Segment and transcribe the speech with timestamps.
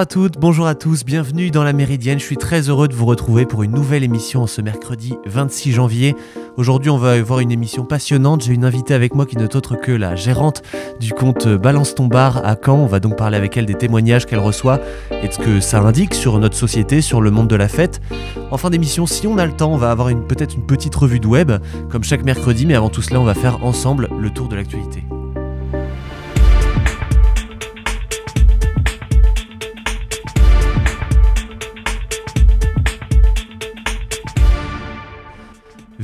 [0.00, 2.18] Bonjour à toutes, bonjour à tous, bienvenue dans la Méridienne.
[2.18, 6.16] Je suis très heureux de vous retrouver pour une nouvelle émission ce mercredi 26 janvier.
[6.56, 8.42] Aujourd'hui, on va avoir une émission passionnante.
[8.42, 10.62] J'ai une invitée avec moi qui n'est autre que la gérante
[11.00, 12.78] du compte Balance ton bar à Caen.
[12.78, 14.80] On va donc parler avec elle des témoignages qu'elle reçoit
[15.22, 18.00] et de ce que ça indique sur notre société, sur le monde de la fête.
[18.50, 21.20] En fin d'émission, si on a le temps, on va avoir peut-être une petite revue
[21.20, 21.52] de web,
[21.90, 25.04] comme chaque mercredi, mais avant tout cela, on va faire ensemble le tour de l'actualité.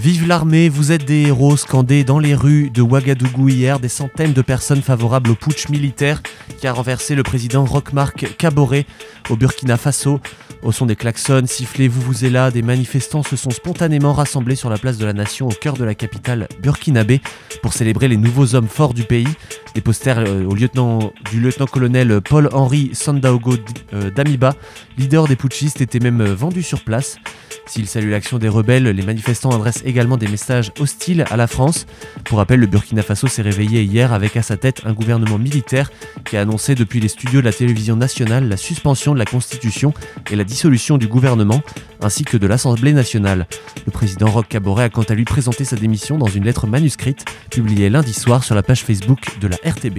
[0.06, 4.32] Vive l'armée, vous êtes des héros scandés dans les rues de Ouagadougou hier, des centaines
[4.32, 6.22] de personnes favorables au putsch militaire
[6.60, 8.86] qui a renversé le président Rochmark Kaboré
[9.30, 10.20] au Burkina Faso.
[10.62, 14.56] Au son des klaxons, sifflés, vous vous êtes là, des manifestants se sont spontanément rassemblés
[14.56, 17.20] sur la place de la nation au cœur de la capitale burkinabé
[17.62, 19.28] pour célébrer les nouveaux hommes forts du pays.
[19.74, 23.54] Des posters euh, au lieutenant, du lieutenant-colonel Paul-Henri Sandaogo
[23.92, 24.54] euh, Damiba,
[24.96, 27.18] leader des putschistes, étaient même euh, vendus sur place.
[27.66, 31.86] S'ils saluent l'action des rebelles, les manifestants adressent également des messages hostiles à la France.
[32.24, 35.90] Pour rappel, le Burkina Faso s'est réveillé hier avec à sa tête un gouvernement militaire
[36.24, 39.92] qui a annoncé depuis les studios de la télévision nationale la suspension la Constitution
[40.30, 41.62] et la dissolution du gouvernement,
[42.00, 43.46] ainsi que de l'Assemblée nationale.
[43.86, 47.24] Le président Roch Kaboré a quant à lui présenté sa démission dans une lettre manuscrite
[47.50, 49.98] publiée lundi soir sur la page Facebook de la RTB.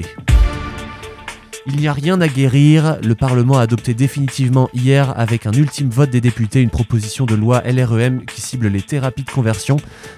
[1.70, 2.98] Il n'y a rien à guérir.
[3.04, 7.36] Le Parlement a adopté définitivement hier, avec un ultime vote des députés, une proposition de
[7.36, 9.76] loi LREM qui cible les thérapies de conversion,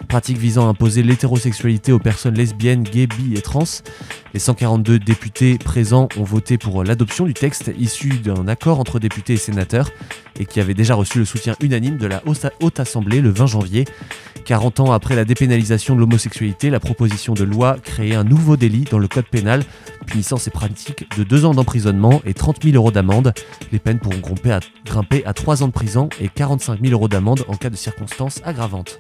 [0.08, 3.64] pratique visant à imposer l'hétérosexualité aux personnes lesbiennes, gays, bi et trans.
[4.36, 9.34] Les 142 députés présents ont voté pour l'adoption du texte issu d'un accord entre députés
[9.34, 9.90] et sénateurs
[10.40, 12.22] et qui avait déjà reçu le soutien unanime de la
[12.62, 13.86] Haute Assemblée le 20 janvier.
[14.50, 18.84] 40 ans après la dépénalisation de l'homosexualité, la proposition de loi créait un nouveau délit
[18.90, 19.62] dans le code pénal
[20.08, 23.32] punissant ces pratiques de 2 ans d'emprisonnement et 30 000 euros d'amende.
[23.72, 27.08] Les peines pourront grimper à, grimper à 3 ans de prison et 45 000 euros
[27.08, 29.00] d'amende en cas de circonstances aggravantes.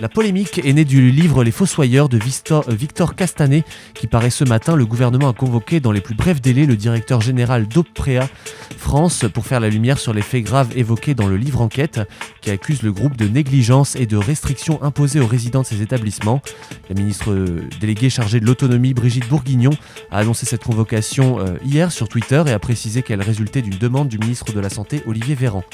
[0.00, 3.64] La polémique est née du livre Les Fossoyeurs de Victor, Victor Castanet
[3.94, 4.76] qui paraît ce matin.
[4.76, 8.28] Le gouvernement a convoqué dans les plus brefs délais le directeur général d'Oprea
[8.76, 12.00] France pour faire la lumière sur les faits graves évoqués dans le livre enquête
[12.42, 16.42] qui accuse le groupe de négligence et de restrictions imposées aux résidents de ces établissements.
[16.88, 17.34] La ministre
[17.80, 19.72] déléguée chargée de l'autonomie Brigitte Bourguignon
[20.12, 24.08] a annoncé cette convocation euh, hier sur Twitter et a précisé qu'elle résultait d'une demande
[24.08, 25.64] du ministre de la Santé Olivier Véran.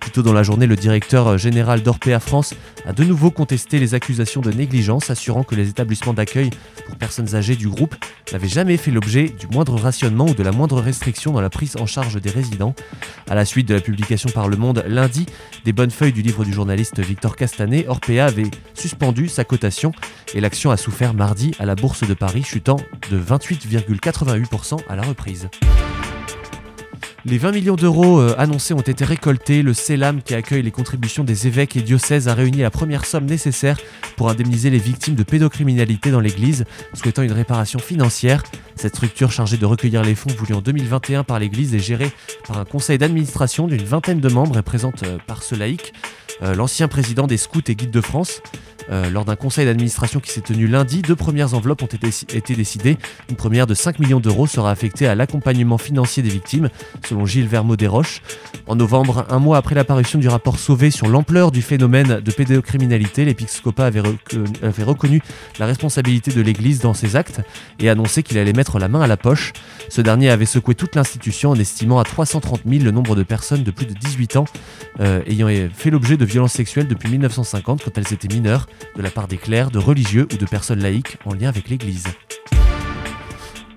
[0.00, 3.94] Plus tôt dans la journée, le directeur général d'Orpea France a de nouveau contesté les
[3.94, 6.50] accusations de négligence, assurant que les établissements d'accueil
[6.86, 7.94] pour personnes âgées du groupe
[8.32, 11.76] n'avaient jamais fait l'objet du moindre rationnement ou de la moindre restriction dans la prise
[11.76, 12.74] en charge des résidents.
[13.28, 15.26] À la suite de la publication par Le Monde lundi
[15.64, 19.92] des bonnes feuilles du livre du journaliste Victor Castanet, Orpea avait suspendu sa cotation
[20.34, 22.78] et l'action a souffert mardi à la Bourse de Paris, chutant
[23.10, 25.48] de 28,88% à la reprise.
[27.24, 29.62] Les 20 millions d'euros euh, annoncés ont été récoltés.
[29.62, 33.24] Le CELAM, qui accueille les contributions des évêques et diocèses, a réuni la première somme
[33.24, 33.76] nécessaire
[34.16, 36.64] pour indemniser les victimes de pédocriminalité dans l'Église,
[36.94, 38.44] souhaitant une réparation financière.
[38.76, 42.12] Cette structure chargée de recueillir les fonds voulus en 2021 par l'Église est gérée
[42.46, 45.92] par un conseil d'administration d'une vingtaine de membres et présente euh, par ce laïc
[46.40, 48.40] l'ancien président des scouts et guides de France.
[48.90, 52.96] Euh, lors d'un conseil d'administration qui s'est tenu lundi, deux premières enveloppes ont été, décidées.
[53.28, 56.70] Une première de 5 millions d'euros sera affectée à l'accompagnement financier des victimes,
[57.06, 58.22] selon Gilles Vermeau Desroches.
[58.66, 63.24] En novembre, un mois après l'apparition du rapport Sauvé sur l'ampleur du phénomène de pédocriminalité,
[63.24, 64.02] l'épiscopat avait,
[64.62, 65.22] avait, reconnu
[65.58, 67.40] la responsabilité de l'Église dans ses actes
[67.78, 69.52] et annoncé qu'il allait mettre la main à la poche.
[69.88, 73.62] Ce dernier avait secoué toute l'institution en estimant à 330 000 le nombre de personnes
[73.62, 74.46] de plus de 18 ans
[75.00, 78.66] euh, ayant fait l'objet de violences sexuelles depuis 1950 quand elles étaient mineures
[78.96, 82.06] de la part des clercs, de religieux ou de personnes laïques en lien avec l'Église.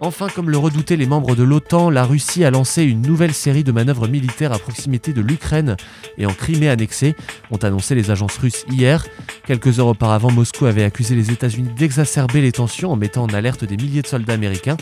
[0.04, 3.64] Enfin, comme le redoutaient les membres de l'OTAN, la Russie a lancé une nouvelle série
[3.64, 5.78] de manœuvres militaires à proximité de l'Ukraine
[6.18, 7.16] et en Crimée annexée,
[7.52, 9.06] ont annoncé les agences russes hier.
[9.46, 13.64] Quelques heures auparavant, Moscou avait accusé les États-Unis d'exacerber les tensions en mettant en alerte
[13.64, 14.78] des milliers de soldats américains.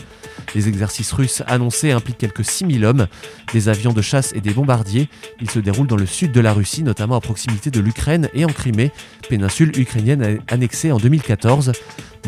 [0.54, 3.06] Les exercices russes annoncés impliquent quelques 6000 hommes,
[3.52, 5.10] des avions de chasse et des bombardiers.
[5.42, 8.46] Ils se déroulent dans le sud de la Russie, notamment à proximité de l'Ukraine et
[8.46, 8.90] en Crimée,
[9.28, 11.72] péninsule ukrainienne annexée en 2014.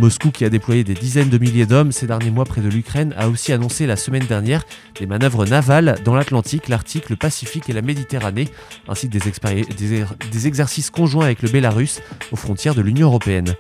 [0.01, 3.15] Moscou, qui a déployé des dizaines de milliers d'hommes ces derniers mois près de l'Ukraine,
[3.17, 4.65] a aussi annoncé la semaine dernière
[4.99, 8.49] des manœuvres navales dans l'Atlantique, l'Arctique, le Pacifique et la Méditerranée,
[8.89, 12.01] ainsi que des, des exercices conjoints avec le Bélarus
[12.31, 13.55] aux frontières de l'Union européenne.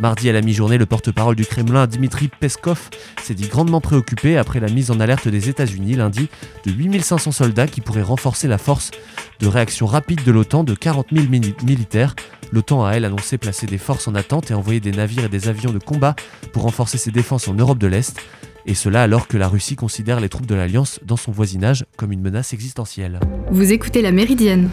[0.00, 2.88] Mardi à la mi-journée, le porte-parole du Kremlin, Dmitri Peskov,
[3.22, 6.28] s'est dit grandement préoccupé après la mise en alerte des États-Unis lundi
[6.64, 8.92] de 8500 soldats qui pourraient renforcer la force
[9.40, 11.26] de réaction rapide de l'OTAN de 40 000
[11.64, 12.14] militaires
[12.52, 15.48] L'OTAN a, elle, annoncé placer des forces en attente et envoyer des navires et des
[15.48, 16.16] avions de combat
[16.52, 18.18] pour renforcer ses défenses en Europe de l'Est.
[18.66, 22.12] et cela alors que la Russie considère les troupes de l'Alliance dans son voisinage comme
[22.12, 23.20] une menace existentielle.
[23.50, 24.70] Vous écoutez La Méridienne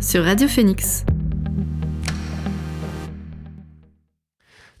[0.00, 1.04] sur Radio Phoenix.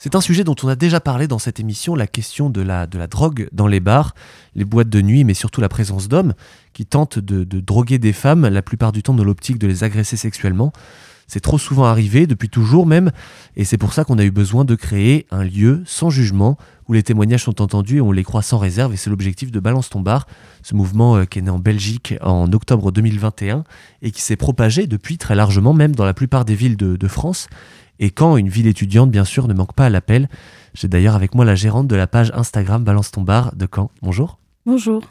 [0.04, 2.86] C'est un sujet dont on a déjà parlé dans cette émission, la question de la,
[2.86, 4.14] drogue dans les bars,
[4.54, 6.34] les boîtes de nuit, mais surtout la présence d'hommes
[6.74, 10.18] qui tentent de, droguer des femmes, la plupart du temps dans l'optique de les agresser
[10.18, 10.74] sexuellement.
[11.26, 13.12] C'est trop souvent arrivé, depuis toujours même,
[13.56, 16.92] et c'est pour ça qu'on a eu besoin de créer un lieu sans jugement, où
[16.92, 19.88] les témoignages sont entendus et on les croit sans réserve, et c'est l'objectif de Balance
[19.88, 20.26] ton bar,
[20.62, 23.64] ce mouvement euh, qui est né en Belgique en octobre 2021,
[24.02, 27.48] et qui s'est propagé depuis très largement, même dans la plupart des villes de France,
[27.98, 30.28] et quand une ville étudiante, bien sûr, ne manque pas à l'appel.
[30.74, 33.90] J'ai d'ailleurs avec moi la gérante de la page Instagram Balance ton bar de Caen.
[34.02, 34.38] Bonjour.
[34.66, 35.02] Bonjour.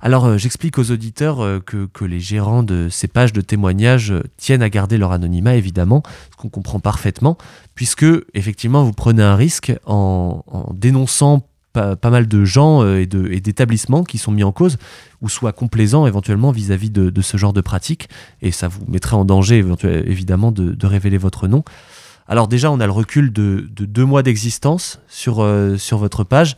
[0.00, 4.12] Alors, euh, j'explique aux auditeurs euh, que, que, les gérants de ces pages de témoignages
[4.12, 7.36] euh, tiennent à garder leur anonymat, évidemment, ce qu'on comprend parfaitement,
[7.74, 11.42] puisque, effectivement, vous prenez un risque en, en dénonçant
[11.72, 14.78] pas, pas, mal de gens et d'établissements qui sont mis en cause,
[15.20, 18.08] ou soit complaisants éventuellement vis-à-vis -vis de, de, ce genre de pratique,
[18.40, 21.62] et ça vous mettrait en danger, évidemment, de, de révéler votre nom.
[22.28, 26.56] Alors déjà, on a le recul de, de deux mois d'existence sur, euh, votre page,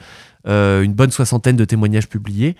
[0.49, 2.56] euh, une bonne soixantaine de témoignages publiés.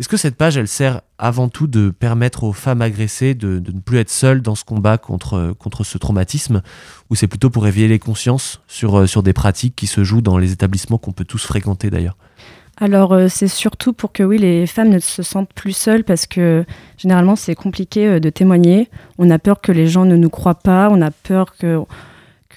[0.00, 3.80] Est-ce que cette page, elle sert avant tout de permettre aux femmes agressées de, ne
[3.80, 6.62] plus être seules dans ce combat contre, ce traumatisme,
[7.10, 10.20] ou c'est plutôt pour éveiller les consciences sur, euh, sur des pratiques qui se jouent
[10.20, 12.16] dans les établissements qu'on peut tous fréquenter d'ailleurs?
[12.80, 16.64] Alors c'est surtout pour que oui les femmes ne se sentent plus seules parce que
[16.96, 18.88] généralement c'est compliqué de témoigner.
[19.18, 21.82] On a peur que les gens ne nous croient pas, on a peur que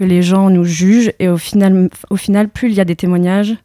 [0.02, 1.12] que les gens nous jugent.
[1.20, 3.56] Et au final, au final, plus il y a des témoignages,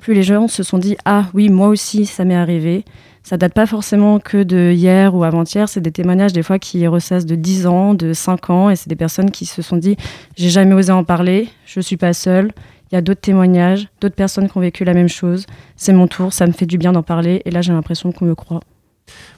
[0.00, 2.86] plus les gens se sont dit Ah oui, moi aussi, ça m'est arrivé.
[3.22, 6.86] Ça date pas forcément que de hier ou avant-hier, c'est des témoignages des fois qui
[6.86, 9.96] ressassent de 10 ans, de 5 ans, et c'est des personnes qui se sont dit
[10.34, 12.52] J'ai jamais osé en parler, je suis pas seule.
[12.90, 15.44] Il y a d'autres témoignages, d'autres personnes qui ont vécu la même chose.
[15.76, 18.24] C'est mon tour, ça me fait du bien d'en parler, et là j'ai l'impression qu'on
[18.24, 18.60] me croit.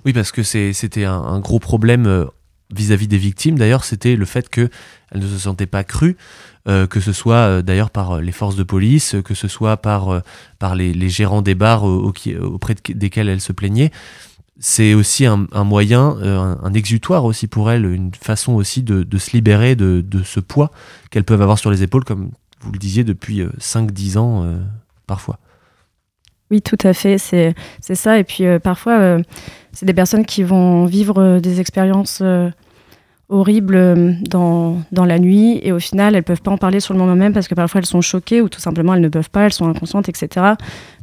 [0.04, 2.26] Oui, parce que c'était un, gros problème euh,
[2.72, 4.48] vis-à-vis -vis des victimes, d'ailleurs, c'était le fait
[5.14, 6.16] qu'elles ne se sentaient pas crues,
[6.68, 10.08] euh, que ce soit euh, d'ailleurs par les forces de police, que ce soit par,
[10.08, 10.20] euh,
[10.58, 12.12] par les, gérants des bars au, au,
[12.42, 13.90] auprès de, desquels elles se plaignaient.
[14.60, 19.74] C'est aussi un, moyen, un, exutoire aussi pour elles, une façon aussi de, se libérer
[19.74, 20.70] de ce poids
[21.10, 22.30] qu'elles peuvent avoir sur les épaules, comme
[22.60, 24.56] vous le disiez, depuis 5-10 ans
[25.08, 25.40] parfois.
[26.52, 28.16] Oui, tout à fait, c'est ça.
[28.16, 29.18] Et puis parfois,
[29.72, 32.22] c'est des personnes qui vont vivre des expériences
[33.34, 36.94] horribles euh, dans, dans la nuit et au final elles peuvent pas en parler sur
[36.94, 39.30] le moment même parce que parfois elles sont choquées ou tout simplement elles ne peuvent
[39.30, 40.54] pas, elles sont inconscientes, etc.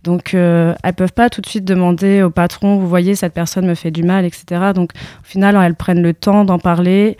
[0.04, 3.68] Donc euh, elles peuvent pas tout de suite demander au patron, vous voyez cette personne
[3.68, 4.72] me fait du mal, etc.
[4.74, 4.92] Donc
[5.22, 7.18] au final elles prennent le temps d'en parler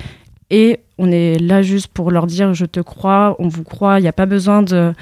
[0.50, 4.04] et on est là juste pour leur dire je te crois, on vous croit, il
[4.04, 4.94] n'y a pas besoin de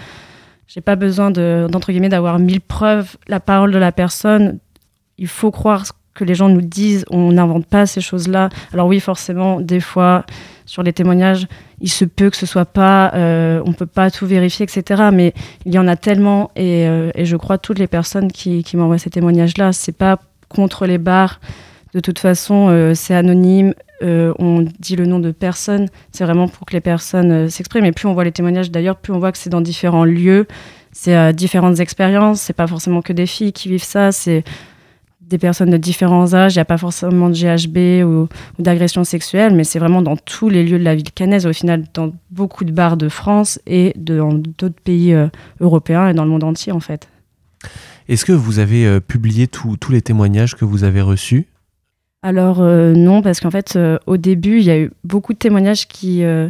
[0.68, 4.58] j'ai pas besoin de d'entre guillemets d'avoir mille preuves, la parole de la personne,
[5.20, 5.86] il faut croire
[6.20, 8.50] que les gens nous disent, on n'invente pas ces choses-là.
[8.74, 10.26] Alors oui, forcément, des fois,
[10.66, 11.48] sur les témoignages,
[11.80, 15.10] il se peut que ce soit pas, euh, on peut pas tout vérifier, etc.
[15.14, 15.34] Mais
[15.66, 19.10] il y en a tellement, et, euh, je crois toutes les personnes qui, m'envoient ces
[19.10, 21.40] témoignages-là, c'est pas contre les bars.
[21.94, 23.74] De toute façon, euh, c'est anonyme.
[24.02, 25.88] Euh, on dit le nom de personne.
[26.12, 27.86] C'est vraiment pour que les personnes s'expriment.
[27.86, 30.46] Et plus on voit les témoignages, d'ailleurs, plus on voit que c'est dans différents lieux.
[30.92, 32.42] C'est différentes expériences.
[32.42, 34.12] C'est pas forcément que des filles qui vivent ça.
[34.12, 34.44] C'est
[35.30, 36.56] des personnes de différents âges.
[36.56, 40.18] Il n'y a pas forcément de GHB ou, ou d'agression sexuelle, mais c'est vraiment dans
[40.18, 43.60] tous les lieux de la ville canaise, au final, dans beaucoup de bars de France
[43.68, 45.28] et de, dans d'autres pays euh,
[45.60, 47.08] européens et dans le monde entier, en fait.
[48.08, 51.48] Est-ce que vous avez euh, publié tous les témoignages que vous avez reçus?
[52.22, 55.38] Alors, euh, non, parce qu'en fait, euh, au début, il y a eu beaucoup de
[55.38, 56.50] témoignages qui, euh,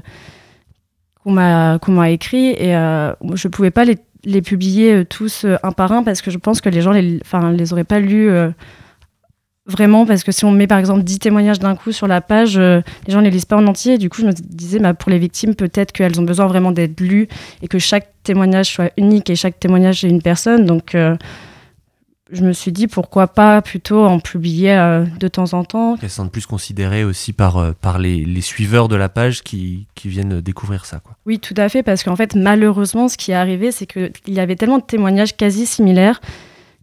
[1.24, 5.46] qu'on, m'a, qu'on m'a écrits et je ne pouvais pas les les publier euh, tous
[5.46, 7.20] euh, un par un parce que je pense que les gens les,
[7.54, 8.50] les auraient pas lus euh,
[9.66, 12.58] vraiment parce que si on met par exemple 10 témoignages d'un coup sur la page,
[12.58, 13.94] les gens les lisent pas en entier.
[13.94, 16.72] Et du coup, je me disais, bah, pour les victimes, peut-être qu'elles ont besoin vraiment
[16.72, 17.28] d'être lues
[17.62, 20.66] et que chaque témoignage soit unique et chaque témoignage est une personne.
[20.66, 20.96] Donc,
[22.32, 25.98] je me suis dit pourquoi pas plutôt en publier euh, de temps en temps.
[26.02, 29.88] Elles sont plus considérées aussi par, euh, par les, les, suiveurs de la page qui,
[29.96, 31.00] qui, viennent découvrir ça.
[31.00, 31.16] Quoi.
[31.26, 34.40] Oui, tout à fait, parce qu'en fait, malheureusement, ce qui est arrivé, c'est qu'il y
[34.40, 36.22] avait tellement de témoignages quasi similaires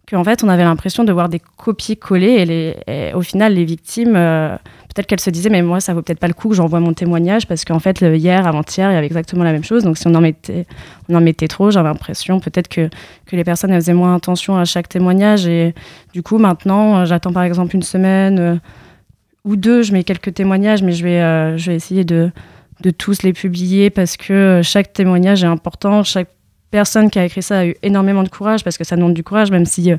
[0.09, 3.65] qu'en fait, on avait l'impression de voir des copies-coller et, les, et au final, les
[3.65, 4.55] victimes, euh,
[4.97, 6.93] peut-être qu'elles se disaient, mais moi, ça vaut peut-être pas le coup que j'envoie mon
[6.93, 9.83] témoignage parce qu'en fait, hier, avant-hier, il y avait exactement la même chose.
[9.83, 10.65] Donc, si on en mettait,
[11.07, 12.89] on en mettait trop, j'avais l'impression peut-être que,
[13.27, 15.45] que les personnes faisaient moins attention à chaque témoignage.
[15.45, 15.75] Et
[16.13, 18.55] du coup, maintenant, j'attends par exemple une semaine euh,
[19.45, 22.31] ou deux, je mets quelques témoignages, mais je vais, euh, je vais essayer de,
[22.81, 26.29] de tous les publier parce que chaque témoignage est important, chaque
[26.71, 29.23] personne qui a écrit ça a eu énormément de courage parce que ça demande du
[29.23, 29.93] courage, même si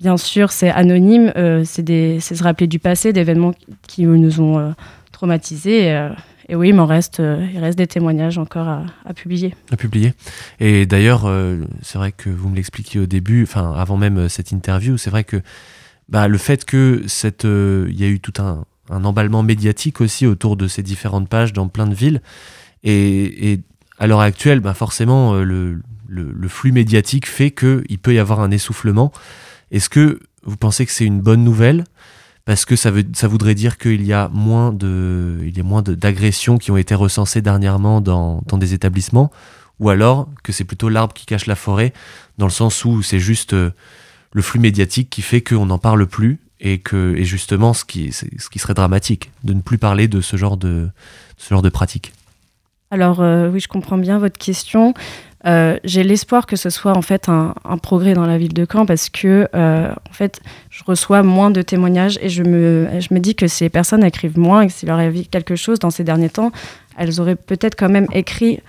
[0.00, 1.32] bien sûr c'est anonyme,
[1.64, 3.54] c'est se rappeler du passé, d'événements
[3.86, 4.74] qui nous ont
[5.12, 6.10] traumatisés.
[6.48, 9.54] Et oui, il reste, euh, il reste des témoignages encore à, publier.
[9.72, 10.14] À publier.
[10.60, 14.28] Et d'ailleurs, euh, c'est vrai que vous me l'expliquiez au début, enfin avant même euh,
[14.28, 15.42] cette interview, c'est vrai que
[16.08, 20.68] bah, le fait que cette, y a eu tout un, emballement médiatique aussi autour de
[20.68, 22.22] ces différentes pages dans plein de villes,
[22.84, 23.60] et, et
[23.98, 25.80] à l'heure actuelle, bah, forcément, le,
[26.46, 29.10] flux médiatique fait qu'il peut y avoir un essoufflement.
[29.70, 31.84] Est-ce que vous pensez que c'est une bonne nouvelle?
[32.44, 35.64] Parce que ça, veut, ça voudrait dire qu'il y a moins de, il y a
[35.64, 39.32] moins d'agressions qui ont été recensées dernièrement dans, dans, des établissements,
[39.80, 41.92] ou alors que c'est plutôt l'arbre qui cache la forêt,
[42.38, 43.72] dans le sens où c'est juste euh,
[44.32, 48.12] le flux médiatique qui fait qu'on n'en parle plus et que et justement ce qui,
[48.12, 50.88] ce qui serait dramatique de ne plus parler de ce genre de,
[51.36, 52.12] ce genre de pratique.
[52.90, 54.94] Alors euh, oui, je comprends bien votre question.
[55.46, 58.84] Euh, j'ai l'espoir que ce soit en fait un, progrès dans la ville de Caen
[58.84, 63.20] parce que euh, en fait je reçois moins de témoignages et je me, je me
[63.20, 66.02] dis que ces personnes écrivent moins et que s'il leur avait quelque chose dans ces
[66.02, 66.50] derniers temps,
[66.98, 68.60] elles auraient peut-être quand même écrit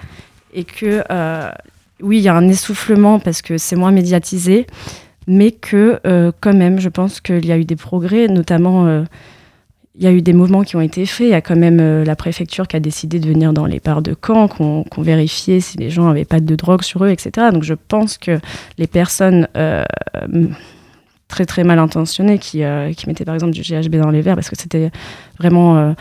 [0.53, 1.49] et que euh,
[2.01, 4.67] oui il y a un essoufflement parce que c'est moins médiatisé
[5.25, 5.99] mais que
[6.39, 9.03] quand même je pense qu'il y a eu des progrès notamment
[9.97, 11.27] il y a eu des mouvements qui ont été faits.
[11.27, 13.79] Il y a quand même euh, la préfecture qui a décidé de venir dans les
[13.79, 17.47] bars de Caen, qu'on vérifiait si les gens n'avaient pas de drogue sur eux, etc.
[17.51, 18.39] Donc je pense que
[18.77, 19.83] les personnes euh,
[21.27, 24.35] très très mal intentionnées qui, euh, qui mettaient par exemple du GHB dans les verres,
[24.35, 24.91] parce que c'était
[25.39, 25.95] vraiment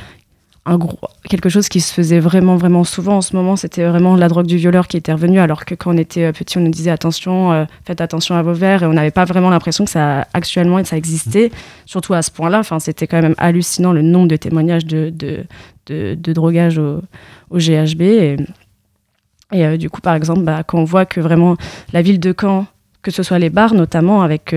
[0.78, 3.54] gros, quelque chose qui se faisait vraiment, vraiment souvent en ce moment.
[3.54, 6.32] C'était vraiment la drogue du violeur qui était revenue, alors que quand on était euh,
[6.32, 9.24] petit, on nous disait attention, euh, faites attention à vos verres, et on n'avait pas
[9.24, 11.52] vraiment l'impression que ça actuellement ça existait,
[11.84, 12.58] surtout à ce point-là.
[12.58, 15.46] Enfin, c'était quand même hallucinant le nombre de témoignages de, de,
[15.86, 17.00] de, drogage au,
[17.52, 18.02] GHB.
[18.02, 18.36] Et,
[19.54, 21.56] euh, du coup, par exemple, bah, quand on voit que vraiment
[21.92, 22.66] la ville de Caen,
[23.02, 24.52] que ce soit les bars notamment, avec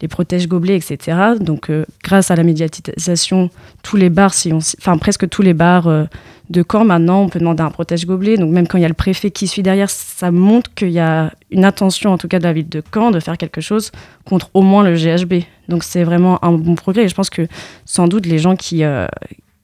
[0.00, 1.18] les protèges-gobelets, etc.
[1.40, 3.50] Donc, euh, grâce à la médiatisation,
[3.82, 6.04] tous les bars, si on, enfin presque tous les bars euh,
[6.50, 8.36] de Caen, maintenant, on peut demander un protège-gobelet.
[8.36, 11.00] Donc, même quand il y a le préfet qui suit derrière, ça montre qu'il y
[11.00, 13.90] a une intention, en tout cas de la ville de Caen, de faire quelque chose
[14.24, 15.44] contre au moins le GHB.
[15.68, 17.04] Donc, c'est vraiment un bon progrès.
[17.04, 17.46] Et je pense que
[17.84, 19.06] sans doute les gens qui, euh,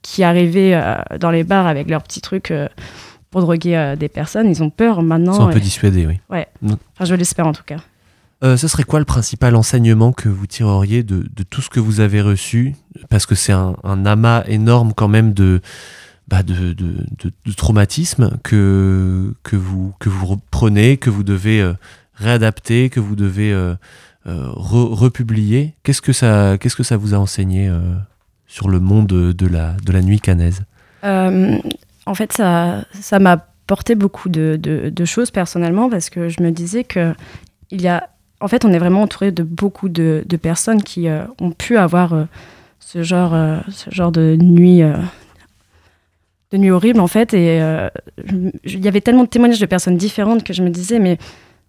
[0.02, 0.78] qui arrivaient
[1.18, 2.52] dans les bars avec leurs petits trucs
[3.30, 5.32] pour droguer des personnes, ils ont peur maintenant.
[5.32, 6.20] Ils sont un peu dissuadés, oui.
[6.28, 6.46] Ouais.
[6.60, 6.74] Mm.
[6.94, 7.78] Enfin, je l'espère en tout cas.
[8.44, 12.00] Euh, ce serait quoi le principal enseignement que vous tireriez de, tout ce que vous
[12.00, 12.74] avez reçu?
[13.08, 13.74] Parce que c'est un,
[14.04, 15.62] amas énorme quand même de,
[16.28, 16.74] bah que,
[19.52, 21.72] vous, que vous reprenez, que vous devez euh,
[22.14, 23.74] réadapter, que vous devez euh,
[24.26, 25.72] republier.
[25.82, 27.72] Qu'est-ce que, ça, qu'est-ce que ça vous a enseigné
[28.46, 30.64] sur le monde de la, de la nuit canaise?
[31.02, 36.50] En fait, ça, ça m'a porté beaucoup de, de, choses personnellement parce que je me
[36.50, 37.14] disais que
[37.70, 38.10] il y a
[38.40, 42.12] en fait, on est vraiment entouré de beaucoup de, personnes qui euh, ont pu avoir
[42.12, 42.24] euh,
[42.80, 44.82] ce, genre, euh, ce genre de nuit,
[46.50, 47.34] de nuit horrible, en fait.
[47.34, 47.58] Et
[48.64, 51.18] il y avait tellement de témoignages de personnes différentes que je me disais, mais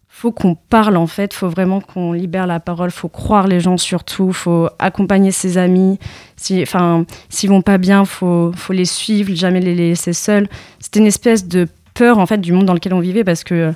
[0.07, 1.33] faut qu'on parle, en fait.
[1.33, 2.91] faut vraiment qu'on libère la parole.
[2.91, 4.33] faut croire les gens surtout.
[4.33, 5.99] faut accompagner ses amis.
[6.61, 10.47] Enfin, s'ils vont pas bien, faut, faut les suivre, jamais les laisser seuls.
[10.79, 13.73] C'était une espèce de peur, en fait, du monde dans lequel on vivait parce que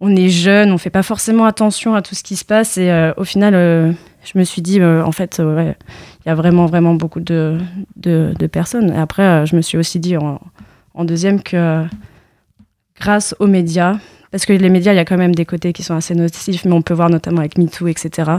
[0.00, 2.76] on est jeune, on fait pas forcément attention à tout ce qui se passe.
[2.76, 3.92] Et euh, au final, euh,
[4.24, 5.74] je me suis dit, euh, en fait, il
[6.26, 7.58] y a vraiment, vraiment beaucoup de,
[8.52, 8.92] personnes.
[8.92, 10.40] Et après, je me suis aussi dit en,
[10.94, 11.84] en, deuxième que
[13.00, 13.96] grâce aux médias,
[14.30, 16.64] parce que les médias, il y a quand même des côtés qui sont assez nocifs,
[16.64, 18.32] mais on peut voir notamment avec MeToo, etc.,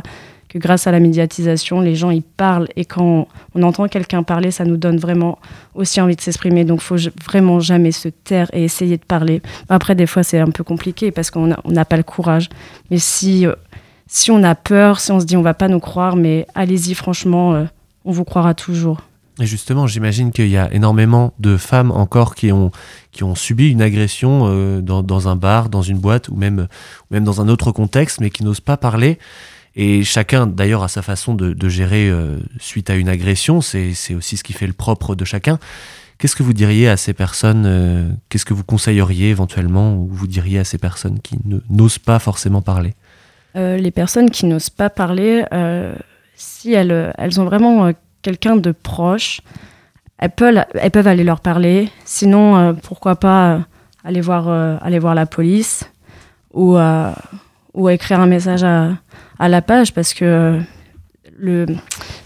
[0.50, 4.51] que grâce à la médiatisation, les gens ils parlent et quand on, entend quelqu'un parler,
[4.51, 5.39] ça nous donne vraiment
[5.75, 6.63] aussi envie de s'exprimer.
[6.63, 9.42] Donc, faut vraiment jamais se taire et essayer de parler.
[9.70, 12.50] Après, des fois, c'est un peu compliqué parce qu'on n'a pas le courage.
[12.92, 13.54] Mais si, euh,
[14.08, 16.94] si on a peur, si on se dit on va pas nous croire, mais allez-y,
[16.94, 17.66] franchement, euh,
[18.06, 19.01] on vous croira toujours.
[19.39, 22.72] Et justement, j'imagine qu'il y a énormément de femmes encore qui ont,
[23.12, 26.68] qui ont subi une agression euh, dans, un bar, dans une boîte ou même,
[27.10, 29.20] ou même dans un autre contexte, mais qui n'osent pas parler.
[29.79, 33.62] Et chacun, d'ailleurs, a sa façon de, gérer euh, suite à une agression.
[33.62, 35.60] C'est aussi ce qui fait le propre de chacun.
[36.17, 40.25] Qu'est-ce que vous diriez à ces personnes euh, Qu'est-ce que vous conseilleriez éventuellement Ou vous
[40.25, 41.38] diriez à ces personnes qui
[41.69, 42.96] n'osent pas forcément parler?
[43.55, 45.46] Euh, Les personnes qui n'osent pas parler,
[46.36, 47.91] si elles, ont vraiment
[48.24, 49.41] quelqu'un de proche,
[50.17, 51.91] elles peuvent, aller leur parler.
[52.03, 53.63] Sinon, pourquoi pas
[54.03, 55.84] aller voir, la police
[56.51, 56.79] ou
[57.89, 58.93] écrire un message à
[59.39, 60.60] à la page parce que
[61.38, 61.65] le,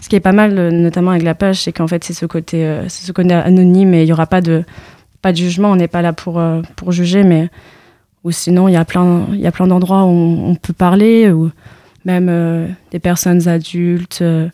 [0.00, 2.64] ce qui est pas mal, notamment avec la page, c'est qu'en fait, c'est ce côté,
[2.64, 4.64] euh, ce côté anonyme et il n'y aura pas de,
[5.22, 5.70] pas de jugement.
[5.70, 7.48] On n'est pas là pour, euh, pour juger, mais
[8.24, 11.30] ou sinon, il y a plein, il y a plein d'endroits où on, peut parler,
[11.30, 11.50] ou
[12.04, 14.48] même euh, des personnes adultes, euh,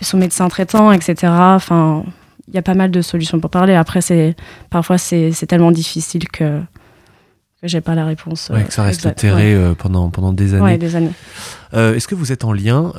[0.00, 1.14] son médecin traitant, etc.
[1.30, 2.04] Enfin,
[2.48, 3.74] il y a pas mal de solutions pour parler.
[3.74, 4.36] Après, c'est
[4.70, 6.60] parfois c'est tellement difficile que
[7.62, 8.50] j'ai pas la réponse.
[8.52, 10.62] Ouais, que ça reste terré euh, pendant, pendant des années.
[10.62, 11.12] Ouais, des années.
[11.74, 12.92] Euh, est-ce que vous êtes en lien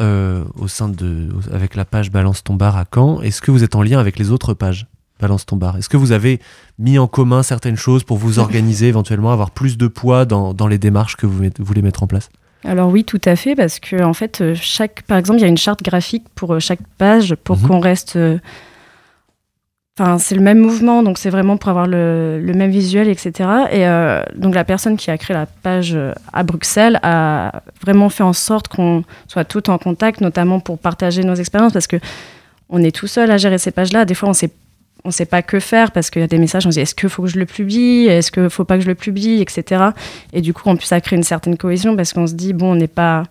[0.57, 3.21] au sein de, avec la page Balance ton bar à Caen?
[3.21, 4.87] Est-ce que vous êtes en lien avec les autres pages
[5.19, 5.77] Balance ton bar?
[5.77, 6.39] Est-ce que vous avez
[6.77, 10.67] mis en commun certaines choses pour vous organiser, éventuellement avoir plus de poids dans, dans
[10.67, 12.29] les démarches que vous, voulez mettre en place?
[12.65, 15.45] Alors oui, tout à fait, parce que en fait, euh, chaque, par exemple, il y
[15.45, 17.67] a une charte graphique pour chaque page pour mhm.
[17.67, 18.17] qu'on reste
[20.17, 23.31] C'est le même mouvement, donc c'est vraiment pour avoir le, même visuel, etc.
[23.71, 28.09] Et euh, donc la personne qui a créé la page euh, à Bruxelles a vraiment
[28.09, 31.97] fait en sorte qu'on soit tout en contact, notamment pour partager nos expériences, parce que
[32.69, 34.05] on est tout seul à gérer ces pages-là.
[34.05, 34.51] Des fois, on sait
[35.05, 36.95] on sait pas que faire parce qu'il y a des messages, on se dit est-ce
[36.95, 39.83] qu'il faut que je le publie, est-ce qu'il faut pas que je le publie, etc.
[40.33, 42.75] Et du coup, on puisse créer une certaine cohésion parce qu'on se dit bon, on
[42.75, 43.23] n'est pas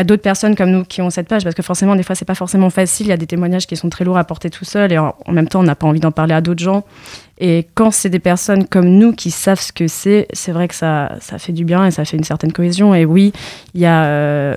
[0.00, 2.14] y a d'autres personnes comme nous qui ont cette page parce que forcément des fois
[2.14, 3.06] c'est pas forcément facile.
[3.06, 5.14] Il y a des témoignages qui sont très lourds à porter tout seul et en,
[5.28, 6.84] même temps on n'a pas envie d'en parler à d'autres gens.
[7.38, 10.74] Et quand c'est des personnes comme nous qui savent ce que c'est c'est vrai que
[10.74, 12.94] ça, ça fait du bien et ça fait une certaine cohésion.
[12.94, 13.32] Et oui
[13.74, 14.56] il y a euh,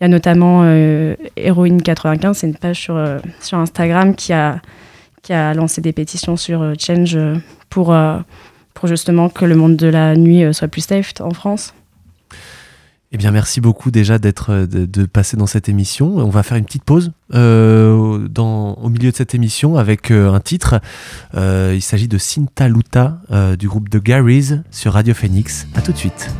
[0.00, 4.32] il y a notamment euh, Héroïne 95 c'est une page sur, euh, sur Instagram qui
[4.32, 4.60] a
[5.22, 7.16] qui a lancé des pétitions sur Change
[7.70, 7.96] pour
[8.74, 11.72] pour justement que le monde de la nuit soit plus safe en France
[13.12, 16.16] eh bien, merci beaucoup déjà d'être euh, de, passer dans cette émission.
[16.16, 20.40] On va faire une petite pause euh, au milieu de cette émission avec euh, un
[20.40, 20.80] titre.
[21.34, 23.20] il s'agit de Sinta Luta
[23.58, 25.66] du groupe The Garys sur Radio Phoenix.
[25.74, 26.30] À tout de suite.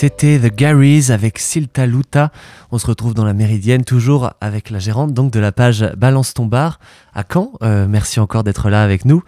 [0.00, 2.30] C'était The Garys avec Silta Luta.
[2.70, 6.34] On se retrouve dans la Méridienne, toujours avec la gérante donc de la page Balance
[6.34, 6.78] ton bar
[7.16, 7.50] à Caen.
[7.62, 9.24] Euh, merci encore d'être là avec nous.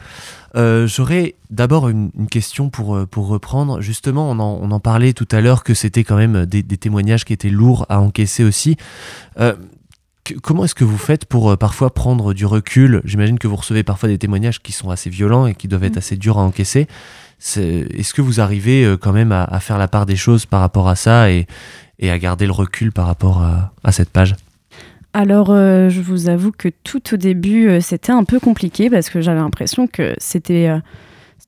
[0.54, 3.80] Euh, j'aurais d'abord une, question pour, euh, pour reprendre.
[3.80, 7.50] Justement, on en, parlait tout à l'heure que c'était quand même des, témoignages qui étaient
[7.50, 8.76] lourds à encaisser aussi.
[10.40, 13.00] comment est-ce que vous faites pour parfois prendre du recul?
[13.04, 15.96] J'imagine que vous recevez parfois des témoignages qui sont assez violents et qui doivent être
[15.96, 15.98] mm.
[15.98, 16.86] assez durs à encaisser.
[17.40, 20.88] Est-ce que vous arrivez euh, quand même à, faire la part des choses par rapport
[20.88, 21.46] à ça et,
[22.02, 23.42] à garder le recul par rapport
[23.82, 24.34] à, cette page?
[25.12, 29.10] Alors, euh, je vous avoue que tout au début, euh, c'était un peu compliqué parce
[29.10, 30.68] que j'avais l'impression que c'était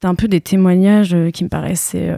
[0.02, 2.12] un peu des témoignages qui me paraissaient.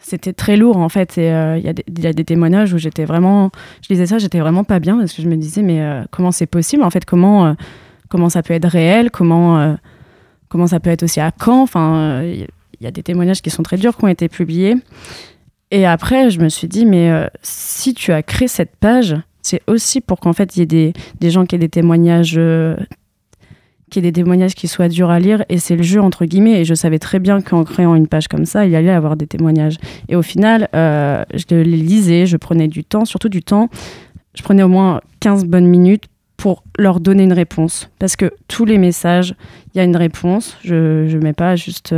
[0.00, 1.18] c'était très lourd en fait.
[1.18, 3.50] Et il y, a des témoignages où j'étais vraiment.
[3.82, 6.46] Je disais ça, j'étais vraiment pas bien parce que je me disais, mais comment c'est
[6.46, 7.54] possible en fait comment,
[8.08, 9.76] comment ça peut être réel Comment,
[10.48, 11.68] comment ça peut être aussi à quand?
[12.84, 14.76] Y a des témoignages qui sont très durs qui ont été publiés.
[15.72, 19.62] Et après, je me suis dit, mais euh, si tu as créé cette page, c'est
[19.66, 22.34] aussi pour qu'en fait, il y ait des, gens qui aient des témoignages.
[22.36, 22.76] Euh,
[23.90, 25.44] qui aient des témoignages qui soient durs à lire.
[25.48, 26.60] Et c'est le jeu entre guillemets.
[26.60, 29.16] Et je savais très bien qu'en créant une page comme ça il y allait avoir
[29.16, 29.76] des témoignages.
[30.08, 33.68] Et au final euh, je les lisais je prenais du temps surtout du temps.
[34.34, 36.04] Je prenais au moins 15 bonnes minutes
[36.38, 37.90] pour leur donner une réponse.
[37.98, 39.34] Parce que tous les messages
[39.74, 40.56] il y a une réponse.
[40.64, 41.94] Je ne mets pas juste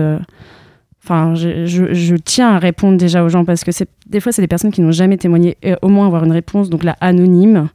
[1.04, 3.70] Enfin, je, tiens à répondre déjà aux gens parce que
[4.06, 6.70] des fois, c'est des personnes qui n'ont jamais témoigné et au moins avoir une réponse.
[6.70, 7.68] Donc là, anonyme,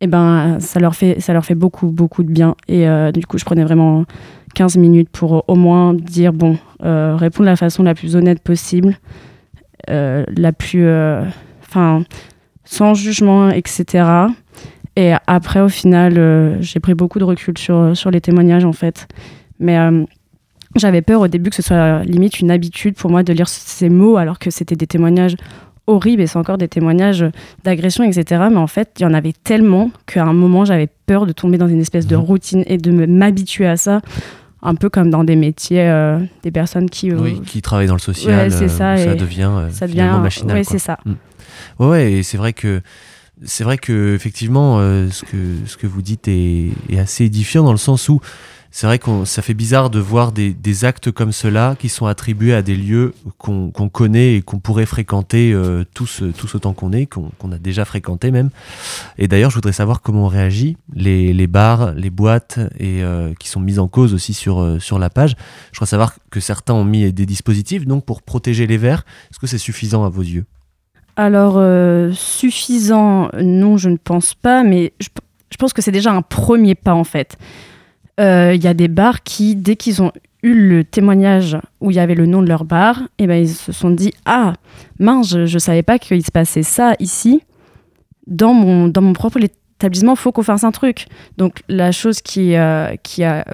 [0.00, 2.54] eh ben, ça leur fait, ça leur fait beaucoup, beaucoup de bien.
[2.68, 4.04] Et euh, du coup, je prenais vraiment
[4.54, 8.40] 15 minutes pour au moins dire, bon, euh, répondre de la façon la plus honnête
[8.40, 8.96] possible,
[9.90, 10.88] euh, la plus,
[11.62, 12.04] enfin,
[12.62, 14.04] sans jugement, etc.
[14.94, 19.08] Et après, au final, j'ai pris beaucoup de recul sur, sur les témoignages, en fait.
[19.58, 19.76] Mais
[20.76, 23.88] j'avais peur au début que ce soit limite une habitude pour moi de lire ces
[23.88, 25.36] mots alors que c'était des témoignages
[25.86, 27.24] horribles et c'est encore des témoignages
[27.64, 28.42] d'agression, etc.
[28.50, 31.58] Mais en fait, il y en avait tellement qu'à un moment, j'avais peur de tomber
[31.58, 32.22] dans une espèce de mhm.
[32.22, 34.00] routine et de m'habituer à ça
[34.62, 37.10] un peu comme dans des métiers, euh, des personnes qui...
[37.10, 40.58] Euh, qui travaillent dans le social, c'est ça, ça, devient, ça devient machinal.
[40.58, 40.98] Oui, c'est ça.
[41.04, 41.14] Mm.
[41.82, 42.82] Ouais, et c'est vrai que
[43.42, 47.64] c'est vrai que effectivement, euh, ce que ce que vous dites est, est, assez édifiant
[47.64, 48.20] dans le sens où
[48.72, 52.54] c'est vrai que ça fait bizarre de voir des, actes comme cela qui sont attribués
[52.54, 57.06] à des lieux qu'on connaît et qu'on pourrait fréquenter euh, tous, tous autant qu'on est,
[57.06, 58.50] qu'on a déjà fréquenté même.
[59.18, 63.34] Et d'ailleurs, je voudrais savoir comment on réagit, les, les bars, les boîtes, et euh,
[63.38, 65.34] qui sont mises en cause aussi sur, euh, sur la page.
[65.72, 69.04] Je crois savoir que certains ont mis des dispositifs donc pour protéger les verres.
[69.30, 70.44] Est-ce que c'est suffisant à vos yeux?
[71.16, 71.60] Alors,
[72.14, 76.94] suffisant, non, je ne pense pas, mais je pense que c'est déjà un premier pas
[76.94, 77.36] en fait.
[78.20, 81.96] Il euh, y a des bars qui, dès qu'ils ont eu le témoignage où il
[81.96, 84.52] y avait le nom de leur bar, et eh ben ils se sont dit ah
[84.98, 87.42] mince, je, ne savais pas qu'il se passait ça ici
[88.26, 90.16] dans mon dans mon propre établissement.
[90.16, 91.06] Faut qu'on fasse un truc.
[91.38, 93.46] Donc la chose qui euh, qui a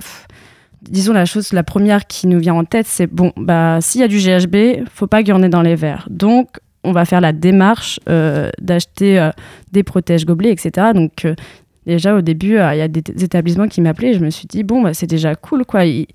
[0.83, 4.05] disons la chose la première qui nous vient en tête, c'est bon bah s'il y
[4.05, 6.09] a du GHB, faut pas qu'il y en ait dans les verres.
[6.11, 9.31] Donc on va faire la démarche euh, d'acheter
[9.71, 10.89] des protèges gobelets, etc.
[10.93, 11.25] Donc
[11.87, 14.47] Déjà, au début, euh, il y a des, établissements qui m'appelaient et je me suis
[14.47, 15.85] dit, bon, bah, c'est déjà cool, quoi.
[15.85, 16.07] Ils,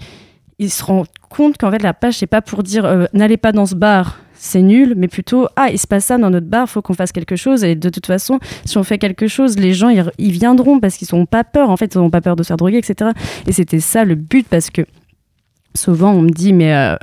[0.70, 3.66] se rendent compte qu'en fait, la page, c'est pas pour dire, euh, n'allez pas dans
[3.66, 6.84] ce bar, c'est nul, mais plutôt, ah, il se passe ça dans notre bar, faut
[6.84, 7.64] qu'on fasse quelque chose.
[7.64, 11.08] Et de toute façon, si on fait quelque chose, les gens, ils, viendront parce qu'ils
[11.14, 13.12] n'ont pas peur, en fait, ils n'ont pas peur de se faire droguer, etc.
[13.48, 14.84] Et c'était ça le but parce que
[15.76, 16.76] souvent, on me dit, mais.
[16.76, 16.96] Euh,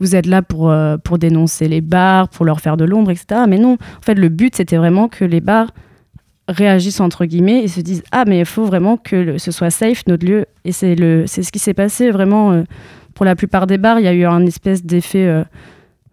[0.00, 3.40] vous êtes là pour, pour dénoncer les bars, pour leur faire de l'ombre, etc.
[3.48, 5.72] Mais non, en fait, le but, c'était vraiment que les bars
[6.48, 10.02] réagissent entre guillemets et se disent ah mais il faut vraiment que ce soit safe
[10.06, 10.46] notre lieu.
[10.64, 12.62] Et c'est le c'est ce qui s'est passé vraiment euh,
[13.14, 14.00] pour la plupart des bars.
[14.00, 15.44] Il y a eu un espèce d'effet euh,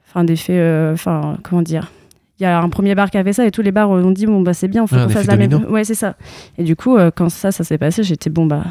[0.07, 1.91] enfin d'effet euh, enfin comment dire.
[2.37, 4.11] Il y a un premier bar qui a fait ça et tous les bars ont
[4.11, 6.15] dit bon bah c'est bien on faut qu'on fasse la même ouais c'est ça.
[6.57, 8.65] Et du coup quand ça ça s'est passé j'étais bon bah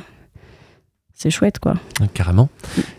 [1.14, 1.74] c'est chouette quoi.
[2.12, 2.48] Carrément.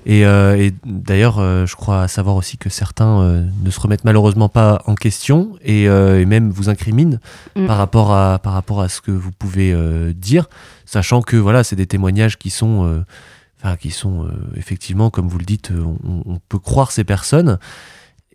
[0.06, 4.06] Et, euh, et d'ailleurs, euh, je crois savoir aussi que certains euh, ne se remettent
[4.06, 7.20] malheureusement pas en question et, et même vous incriminent
[7.56, 7.68] mm.
[7.68, 9.76] par, rapport à, par rapport à ce que vous pouvez
[10.14, 10.48] dire,
[10.86, 13.04] sachant que voilà, c'est des témoignages qui sont,
[13.60, 17.60] enfin, qui sont effectivement, comme vous le dites, on, on, peut croire ces personnes.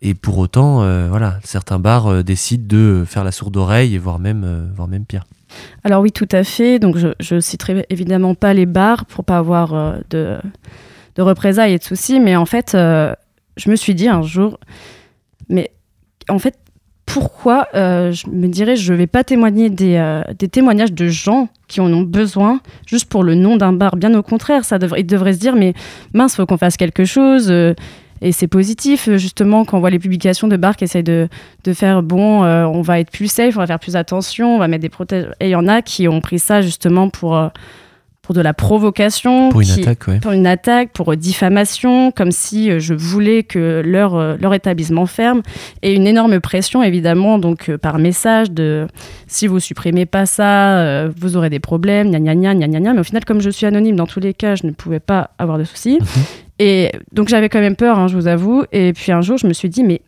[0.03, 0.77] Et pour autant,
[1.09, 5.25] voilà, certains bars décident de faire la sourde oreille et voire même, voire même pire.
[5.83, 6.79] Alors oui, tout à fait.
[6.79, 10.37] Donc je, ne citerai évidemment pas les bars pour pas avoir euh, de,
[11.15, 13.13] de, représailles et de soucis, mais en fait, euh,
[13.57, 14.59] je me suis dit un jour,
[15.49, 15.71] mais
[16.29, 16.57] en fait,
[17.05, 21.81] pourquoi euh, je me dirais je vais pas témoigner des, des, témoignages de gens qui
[21.81, 25.05] en ont besoin juste pour le nom d'un bar Bien au contraire, ça devrait, ils
[25.05, 25.73] devraient se dire mais
[26.13, 27.51] mince, faut qu'on fasse quelque chose.
[28.21, 31.27] Et c'est positif, justement, quand on voit les publications de Bar qui essayent de,
[31.63, 34.67] de faire bon, on va être plus safe, on va faire plus attention, on va
[34.67, 35.27] mettre des protèges.
[35.39, 37.51] Et il y en a qui ont pris ça justement pour
[38.21, 42.79] pour de la provocation, pour une attaque, pour une attaque, pour diffamation, comme si euh,
[42.79, 45.41] je voulais que leur, euh, leur établissement ferme,
[45.81, 48.87] et une énorme pression évidemment donc euh, par message de
[49.27, 52.99] si vous supprimez pas ça, vous aurez des problèmes, gna gna gna gna gna Mais
[52.99, 55.57] au final, comme je suis anonyme dans tous les cas, je ne pouvais pas avoir
[55.57, 55.97] de soucis.
[55.99, 56.23] Mhm.
[56.63, 58.65] Et donc j'avais quand même peur, hein, je vous avoue.
[58.71, 60.01] Et puis un jour, je me suis dit mais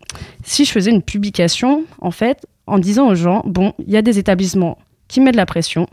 [0.44, 4.04] si je faisais une publication en fait en disant aux gens bon, il y a
[4.04, 5.88] des établissements qui mettent de la pression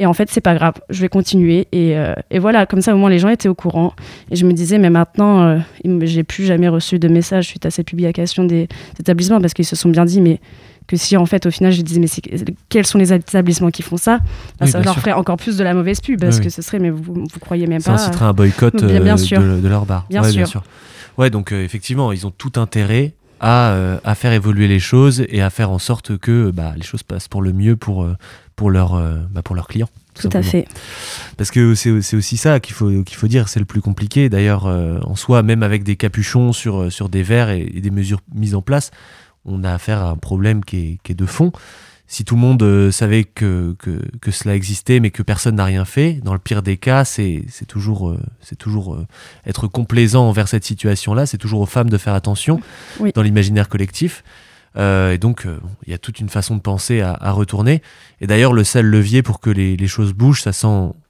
[0.00, 1.66] et en fait, c'est pas grave, je vais continuer.
[1.72, 3.94] Et, euh, voilà, comme ça, au moins, les gens étaient au courant.
[4.30, 5.58] Et je me disais, mais maintenant, euh,
[6.02, 8.68] j'ai plus jamais reçu de message suite à ces publications des,
[9.00, 10.38] établissements parce qu'ils se sont bien dit, mais
[10.88, 12.08] que si en fait, au final, je disais, mais
[12.68, 14.18] quels sont les établissements qui font ça?
[14.58, 16.90] Bah, Ça leur ferait encore plus de la mauvaise pub parce que ce serait, mais
[16.90, 17.96] vous, vous croyez même pas.
[17.96, 20.06] Ça inciterait un boycott bien, bien euh, de, leur bar.
[20.10, 20.32] Bien, sûr.
[20.32, 20.64] bien sûr.
[21.16, 25.50] Ouais, donc effectivement, ils ont tout intérêt à, à, faire évoluer les choses et à
[25.50, 28.04] faire en sorte que bah, les choses passent pour le mieux pour,
[28.58, 29.88] pour, leur, euh, bah, pour leurs clients.
[30.14, 30.66] Tout, à fait.
[31.36, 34.28] Parce que c'est aussi ça qu'il faut, qu'il faut dire, c'est le plus compliqué.
[34.28, 37.92] D'ailleurs, euh, en soi, même avec des capuchons sur, euh, sur des verres et, des
[37.92, 38.90] mesures mises en place,
[39.48, 41.52] on a affaire à un problème qui est, qui est de fond.
[42.06, 45.84] Si tout le monde savait que, que, que, cela existait, mais que personne n'a rien
[45.84, 48.98] fait, dans le pire des cas, c'est toujours, c'est toujours
[49.46, 51.26] être complaisant envers cette situation-là.
[51.26, 52.60] C'est toujours aux femmes de faire attention
[53.14, 54.24] dans l'imaginaire collectif.
[54.76, 57.82] Euh, et donc, euh, il y a toute une façon de penser à, retourner.
[58.20, 60.52] Et d'ailleurs, le seul levier pour que les, choses bougent, ça,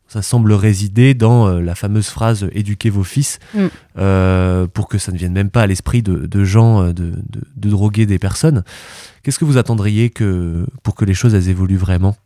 [0.08, 4.66] ça semble résider dans euh, la fameuse phrase éduquez vos fils, mm.
[4.72, 7.12] pour que ça ne vienne même pas à l'esprit de, gens de,
[7.56, 8.64] de, droguer des personnes.
[9.22, 12.16] Qu'est-ce que vous attendriez que, pour que les choses elles évoluent vraiment?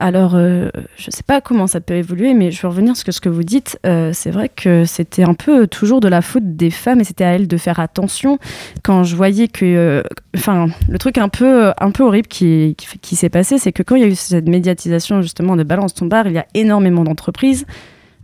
[0.00, 3.12] Alors, euh, je ne sais pas comment ça peut évoluer, mais je vais revenir sur
[3.12, 3.80] ce que vous dites.
[3.84, 7.24] Euh, c'est vrai que c'était un peu toujours de la faute des femmes et c'était
[7.24, 8.38] à elles de faire attention.
[8.84, 9.64] Quand je voyais que.
[9.64, 10.02] Euh,
[10.36, 14.02] enfin, le truc un peu, un peu horrible qui, s'est passé, c'est que quand il
[14.02, 17.66] y a eu cette médiatisation justement de Balance ton bar, il y a énormément d'entreprises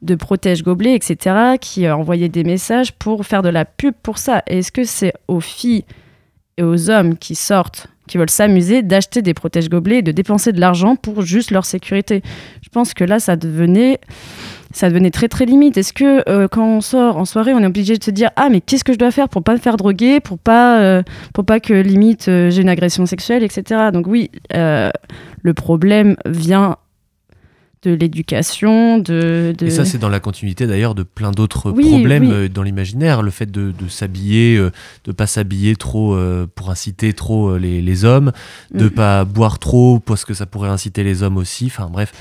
[0.02, 4.42] de protège gobelets, etc., qui envoyaient des messages pour faire de la pub pour ça.
[4.46, 5.84] Est-ce que c'est aux filles
[6.56, 10.52] et aux hommes qui sortent qui veulent s'amuser d'acheter des protèges gobelets et de dépenser
[10.52, 12.22] de l'argent pour juste leur sécurité.
[12.62, 13.98] Je pense que là, ça devenait,
[14.72, 15.76] ça devenait très très limite.
[15.76, 18.48] Est-ce que euh, quand on sort en soirée, on est obligé de se dire ah
[18.50, 21.44] mais qu'est-ce que je dois faire pour pas me faire droguer, pour pas euh, pour
[21.44, 23.90] pas que limite euh, j'ai une agression sexuelle, etc.
[23.92, 26.76] Donc oui, le problème vient
[27.84, 32.48] de l'éducation, de, Et ça, c'est dans la continuité d'ailleurs de plein d'autres problèmes euh,
[32.48, 33.22] dans l'imaginaire.
[33.22, 34.70] Le fait de, s'habiller, euh,
[35.04, 38.32] de pas s'habiller trop euh, pour inciter trop les, hommes,
[38.72, 38.90] de mm.
[38.90, 41.66] pas boire trop parce que ça pourrait inciter les hommes aussi.
[41.66, 42.12] Enfin bref,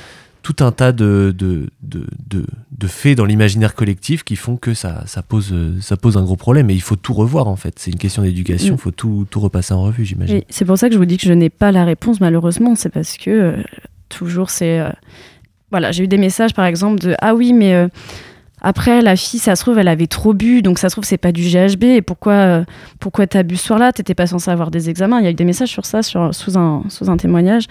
[0.41, 5.23] tout un tas de, de, de, faits dans l'imaginaire collectif qui font que ça, ça,
[5.23, 6.69] pose, ça pose un gros problème.
[6.69, 7.80] Et il faut tout revoir en fait.
[7.80, 8.80] C'est une question d'éducation, il mm.
[8.80, 10.41] faut tout, tout repasser en revue, j'imagine.
[10.49, 12.76] C'est pour ça que je vous dis que je n'ai pas la réponse malheureusement.
[12.76, 13.56] C'est parce que
[14.10, 14.84] toujours c'est
[15.73, 17.88] voilà, j'ai eu des messages par exemple de Ah oui, mais euh,
[18.62, 21.17] après, la fille, ça se trouve, elle avait trop bu, donc ça se trouve, c'est
[21.17, 21.83] pas du GHB.
[21.86, 22.63] Et pourquoi, euh,
[22.99, 23.91] pourquoi t'as bu ce soir-là?
[23.91, 25.19] T'étais pas censé avoir des examens.
[25.19, 27.65] Il y a eu des messages sur ça, sur, sous, un, sous un témoignage.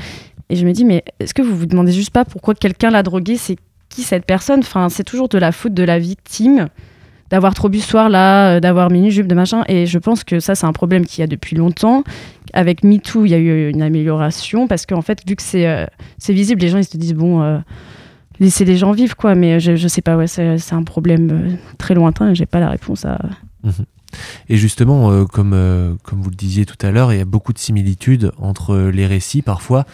[0.51, 3.05] Et je me dis, mais est-ce que vous vous demandez juste pas pourquoi quelqu'un l'a
[3.05, 3.57] drogué C'est
[3.89, 4.61] qui cette personne?
[4.61, 6.69] Enfin, c'est toujours de la faute de la victime
[7.31, 9.65] d'avoir trop bu ce soir-là, euh, d'avoir mini-jupe, de machin.
[9.69, 12.03] Et je pense que ça, c'est un problème qu'il y a depuis longtemps.
[12.53, 15.89] Avec MeToo, il y a eu une amélioration parce qu'en fait, vu que c'est
[16.19, 17.63] c'est visible, les gens ils se disent, bon
[18.43, 19.35] laisser les gens vivre, quoi.
[19.35, 22.61] Mais je, je sais pas, ouais, c'est un problème euh, très lointain et j'ai pas
[22.61, 23.19] la réponse à.
[23.65, 23.73] Mhm.
[24.51, 27.25] Et justement, euh, comme, euh, comme vous le disiez tout à l'heure, il y a
[27.25, 29.87] beaucoup de similitudes entre les récits parfois.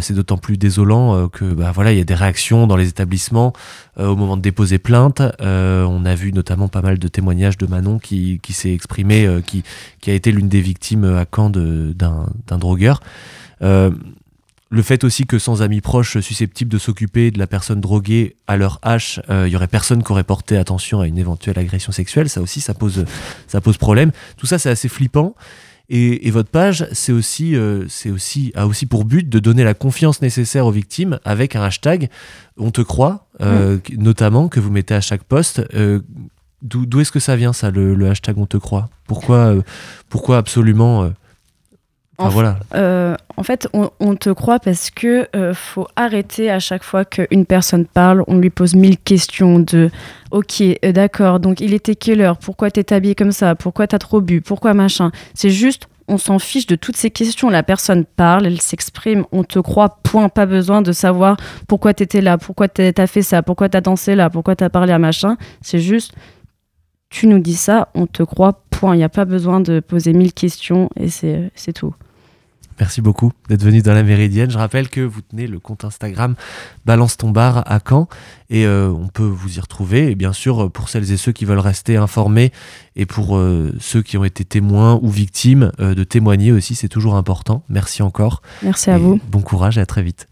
[0.00, 3.52] C'est d'autant plus désolant que bah, voilà, il y a des réactions dans les établissements
[3.98, 5.20] au moment de déposer plainte.
[5.40, 10.14] on a vu notamment pas mal de témoignages de Manon qui, s'est exprimé, qui, a
[10.14, 13.00] été l'une des victimes à Caen d'un drogueur
[14.74, 18.56] le fait aussi que sans amis proches susceptibles de s'occuper de la personne droguée à
[18.56, 21.92] leur âge, il euh, y aurait personne qui aurait porté attention à une éventuelle agression
[21.92, 22.28] sexuelle.
[22.28, 23.04] Ça aussi, ça pose,
[23.46, 24.10] ça pose problème.
[24.36, 25.34] Tout ça, c'est assez flippant.
[25.90, 29.74] Et, votre page, c'est aussi, euh, c'est aussi, a aussi pour but de donner la
[29.74, 32.08] confiance nécessaire aux victimes avec un hashtag
[32.56, 34.02] On te croit, euh, mm.
[34.02, 35.62] notamment que vous mettez à chaque poste.
[36.62, 38.88] D'où est-ce que ça vient, ça, le, hashtag On te croit?
[39.06, 39.54] Pourquoi,
[40.08, 41.12] pourquoi absolument
[42.18, 42.58] en, voilà.
[42.74, 47.44] Euh, en fait, on, te croit parce que euh, faut arrêter à chaque fois qu'une
[47.44, 49.90] personne parle, on lui pose mille questions de
[50.30, 52.38] Ok, euh, d'accord, donc il était quelle heure?
[52.38, 53.54] Pourquoi t'es habillé comme ça?
[53.56, 54.40] Pourquoi t'as trop bu?
[54.40, 55.10] Pourquoi machin?
[55.34, 57.50] C'est juste, on s'en fiche de toutes ces questions.
[57.50, 62.20] La personne parle, elle s'exprime, on te croit, point, pas besoin de savoir pourquoi t'étais
[62.20, 65.36] là, pourquoi t'as fait ça, pourquoi t'as dansé là, pourquoi t'as parlé à machin.
[65.62, 66.12] C'est juste,
[67.14, 68.96] tu nous dis ça, on te croit, point.
[68.96, 71.94] Il n'y a pas besoin de poser mille questions et c'est tout.
[72.80, 74.50] Merci beaucoup d'être venu dans la Méridienne.
[74.50, 76.34] Je rappelle que vous tenez le compte Instagram
[76.84, 78.08] Balance ton bar à Caen
[78.50, 80.10] et euh, on peut vous y retrouver.
[80.10, 82.50] Et bien sûr, pour celles et ceux qui veulent rester informés
[82.96, 86.88] et pour euh, ceux qui ont été témoins ou victimes, euh, de témoigner aussi, c'est
[86.88, 87.62] toujours important.
[87.68, 88.42] Merci encore.
[88.64, 89.20] Merci à vous.
[89.30, 90.26] Bon courage et à très vite.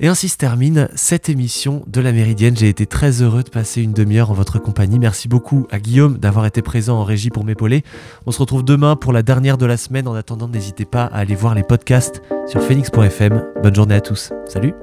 [0.00, 2.56] Et ainsi se termine cette émission de la Méridienne.
[2.56, 4.98] J'ai été très heureux de passer une demi-heure en votre compagnie.
[4.98, 7.84] Merci beaucoup à Guillaume d'avoir été présent en régie pour m'épauler.
[8.26, 10.08] On se retrouve demain pour la dernière de la semaine.
[10.08, 13.44] En attendant, n'hésitez pas à aller voir les podcasts sur phoenix.fm.
[13.62, 14.32] Bonne journée à tous.
[14.46, 14.74] Salut